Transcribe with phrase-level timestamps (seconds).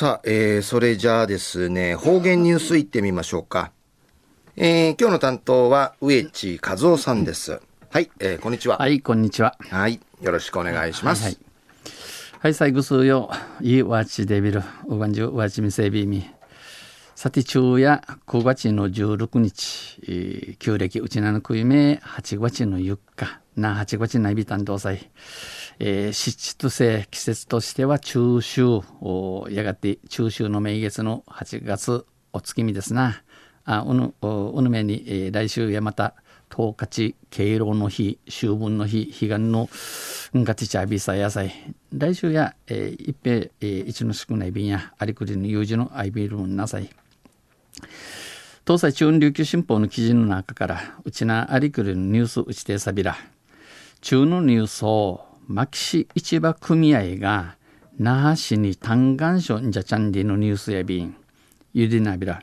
[0.00, 3.70] さあ、えー、それじゃあですね、方言ニュースいってみましょうか。
[4.56, 7.60] えー、今日の担当は植地和夫さんです。
[7.90, 8.78] はい、えー、こんにちは。
[8.78, 9.58] はい、こんにちは。
[9.68, 11.24] はい、よろしくお願いします。
[11.24, 11.36] はい、
[12.38, 16.24] はい、最後数よ、いいわちデビル、うがんじゅうわちみせびみ。
[17.14, 25.10] さて中や9月の16日、えー、旧暦うちなのくいめ8月の4日、な8月ないびたんどうさい。
[25.82, 28.82] えー、湿地性季節としては中秋
[29.54, 33.22] やがて中秋の名月の8月お月見ですな
[33.64, 36.14] あうぬうぬめに、えー、来週やまた
[36.50, 39.70] 十勝敬老の日秋分の日彼岸の
[40.36, 41.52] んがちちゃびさ野菜
[41.92, 46.90] 来週や、えー、一平、えー、一の少ない便やありくりの有事のアイビールンなさい
[48.66, 53.16] 東西中琉球新報の記事の中からうちなありくりのニュースうちてさびら
[54.00, 57.56] 中のニュースを牧師市場組合が
[57.98, 61.14] 那覇市に単眼書んじゃちゃんりのニュースやびん。
[61.74, 62.42] ゆでなびら。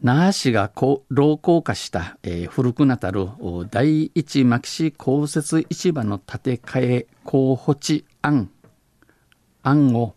[0.00, 3.28] 那覇市が老朽化した、えー、古くなたる
[3.70, 8.50] 第一牧師公設市場の建て替え候補地案。
[9.64, 10.14] 案を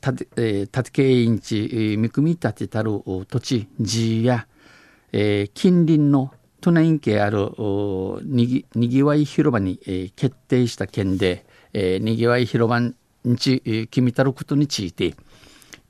[0.00, 4.48] 建て、えー、建て経営地見組み立てたる土地地や、
[5.12, 7.50] えー、近隣の都内系ある
[8.22, 12.94] にぎにぎわい広場に、えー、決定した件で、えー、にぎわい広場に
[13.36, 15.14] ち、えー、決めたることについて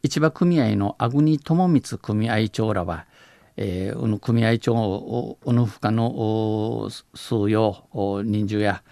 [0.02, 3.06] 市場組合の阿国智光組合長らは、
[3.56, 7.84] えー、組合長うぬふかの数用
[8.24, 8.82] 人数や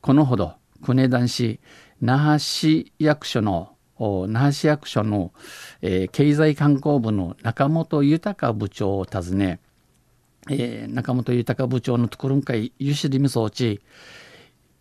[0.00, 1.60] このほど国男市
[2.00, 5.32] 那覇市役所の那覇市役所の、
[5.80, 9.60] えー、経済観光部の中本豊部長を訪ね
[10.48, 13.80] えー、中本豊部長のところんかいゆしりみ装置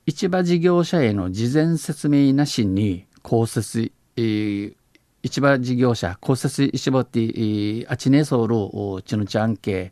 [0.08, 4.76] 市場事業者への事前説明なしに公設、えー、
[5.24, 9.92] 市場事業者公設市場って、えー、あちねそうるちぬちゃんけ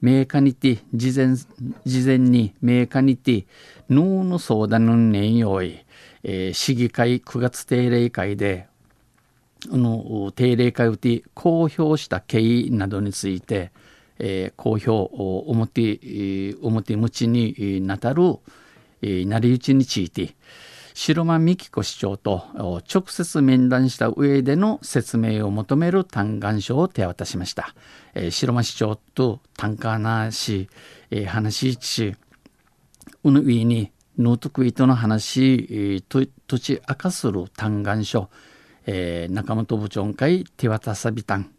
[0.00, 1.36] メーカニティ事前
[1.86, 3.46] 事前にメーカニティ
[3.88, 5.84] ヌーの相談の年用意、
[6.24, 8.66] えー、市議会9月定例会で
[9.68, 13.70] の定例会をて公表した経緯などについて
[14.18, 18.22] えー、公表表表持ちになたる、
[19.02, 20.34] えー、成り打ちについて
[20.94, 22.46] 白間美紀子市長と
[22.88, 27.74] 直接面談した上での説明を求める嘆願書を手渡しました。
[28.14, 30.68] えー、白間市長と単価なし、
[31.10, 32.16] えー、話しし、
[33.24, 38.30] うぬいにノートクイートの話、えー、と土地明かする嘆願書、
[38.86, 41.50] えー、中本部長会手渡さびたん、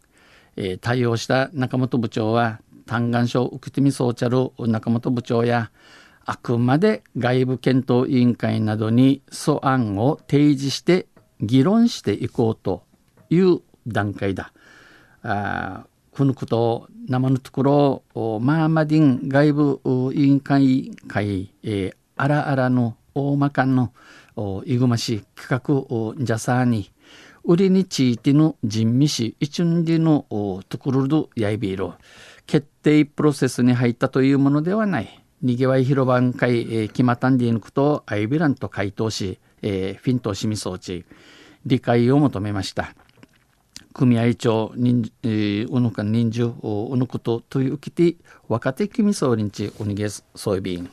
[0.58, 5.72] えー、対応した中本部長は嘆願書受けてみそうちゃる中本部長や
[6.26, 11.08] あくまで外部検討委員会などに素案を提示して
[11.40, 12.84] 議論していこうと
[13.30, 14.52] いう段階だ。
[15.24, 17.64] あこのことを生のとこ
[18.16, 19.82] ろマーマディン外部
[20.14, 23.92] 委員会会、えー、あらあらの大まかの
[24.66, 26.92] いぐまし企画じゃさに
[27.48, 30.26] 売りについての人味し一んでの
[30.68, 31.96] ところどやいびろ。
[32.48, 35.24] 決定プロセスに入ったというものではない。
[35.42, 41.06] にぎわい広場会、えー、決まったんでいぬことアイビランと回答し、えー、フィントしみ装置
[41.66, 42.96] 理解を求めました。
[43.94, 48.16] 組合長人、えー、おぬか人数おぬことというきて
[48.50, 50.26] 若手組総理ちおにげそ
[50.56, 50.90] ういびん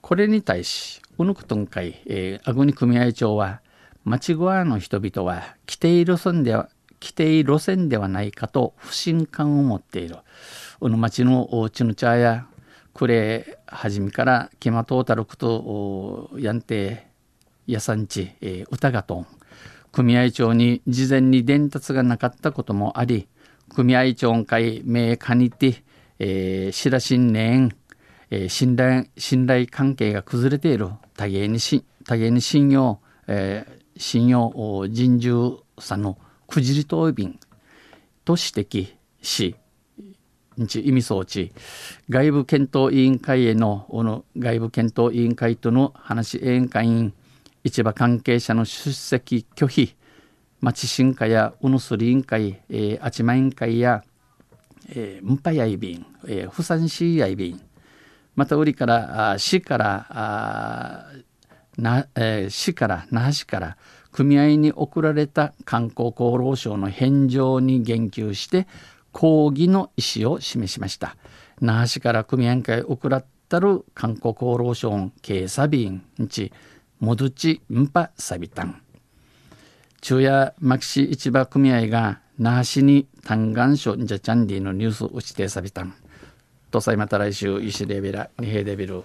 [0.00, 3.62] これに対しおぬくとんかい、えー、あぐに組合長は
[4.04, 6.68] 町側の人々は規定路線では
[7.00, 10.16] 規定路線ではないかと不信感を持っている。
[10.80, 12.46] この町のおうちの茶や
[12.94, 17.06] くれはじめから決まとうたることやんて
[17.66, 19.26] やさんち、えー、歌がとん
[19.92, 23.28] 組合長に事前に伝達がなかったこともあり
[23.74, 25.82] 組合長会名かにて、
[26.18, 27.76] えー、知らしんねん、
[28.30, 36.16] えー、信頼信頼関係が崩れている多芸にし多芸に信用、えー、信用人獣さの
[36.48, 37.38] くじり答弁
[38.24, 39.54] と指摘し
[40.56, 41.52] 日意味装置
[42.08, 47.12] 外部検討委員会へのの外部検討委員会との話委員会員
[47.62, 49.94] 市場関係者の出席拒否
[50.62, 54.02] 町進化やうぬすり委員会、えー、あちま委員会や、
[54.88, 57.60] えー、んぱやいびん、えー、不産市やいびん
[58.34, 61.12] また売りからあ市からあ
[61.80, 63.76] な、えー、市から那覇市から
[64.12, 68.66] 組合に送られた観光厚労省の返上に言及して
[69.12, 71.16] 抗議の意思を示しました
[71.60, 76.52] 那覇市から組合会送らったる観光厚労省の警査便にち
[76.98, 78.82] もどちんぱさびたん
[80.02, 85.94] 昼夜牧師市場組合が那覇市に単眼書じゃチャンディのニュース打ちてさびたん。
[86.70, 89.04] とさいまた来週、石レベラ、二平デビル。